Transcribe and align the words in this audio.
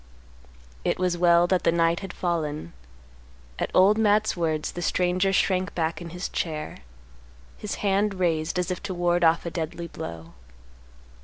It 0.83 0.97
was 0.97 1.15
well 1.15 1.45
that 1.45 1.63
the 1.63 1.71
night 1.71 1.99
had 1.99 2.11
fallen. 2.11 2.73
At 3.59 3.69
Old 3.75 3.99
Matt's 3.99 4.35
words 4.35 4.71
the 4.71 4.81
stranger 4.81 5.31
shrank 5.31 5.75
back 5.75 6.01
in 6.01 6.09
his 6.09 6.27
chair, 6.27 6.77
his 7.55 7.75
hand 7.85 8.15
raised 8.15 8.57
as 8.57 8.71
if 8.71 8.81
to 8.81 8.95
ward 8.95 9.23
off 9.23 9.45
a 9.45 9.51
deadly 9.51 9.87
blow. 9.87 10.33